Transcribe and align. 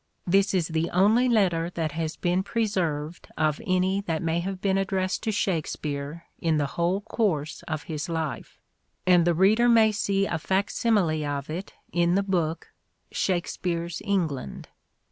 This 0.25 0.55
is 0.55 0.69
the 0.69 0.89
only 0.89 1.29
letter 1.29 1.69
that 1.75 1.91
has 1.91 2.15
been 2.15 2.41
preserved 2.41 3.27
of 3.37 3.61
any 3.67 4.01
that 4.07 4.23
may 4.23 4.39
have 4.39 4.59
been 4.59 4.75
addressed 4.79 5.21
to 5.21 5.31
Shakspere 5.31 6.25
in 6.39 6.57
the 6.57 6.65
whole 6.73 7.01
course 7.01 7.61
of 7.67 7.83
his 7.83 8.09
life, 8.09 8.59
and 9.05 9.25
the 9.25 9.35
reader 9.35 9.69
may 9.69 9.91
see 9.91 10.25
a 10.25 10.39
facsimile 10.39 11.23
of 11.23 11.51
it 11.51 11.73
in 11.93 12.15
the 12.15 12.23
book" 12.23 12.69
Shakespeare's 13.11 14.01
England." 14.03 14.69